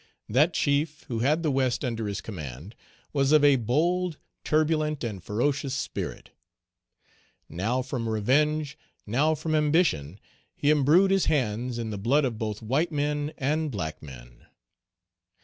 That 0.27 0.55
chief, 0.55 1.03
who 1.09 1.19
had 1.19 1.43
the 1.43 1.51
West 1.51 1.85
under 1.85 2.07
his 2.07 2.21
command, 2.21 2.73
was 3.13 3.31
of 3.31 3.43
a 3.43 3.57
bold, 3.57 4.17
turbulent, 4.43 5.03
and 5.03 5.23
ferocious 5.23 5.75
spirit; 5.75 6.31
now 7.47 7.83
from 7.83 8.09
revenge, 8.09 8.79
now 9.05 9.35
from 9.35 9.53
ambition, 9.53 10.19
he 10.55 10.71
imbrued 10.71 11.11
his 11.11 11.25
hands 11.25 11.77
in 11.77 11.91
the 11.91 11.99
blood 11.99 12.25
of 12.25 12.39
both 12.39 12.63
white 12.63 12.91
men 12.91 13.31
and 13.37 13.69
black 13.69 14.01
men. 14.01 14.47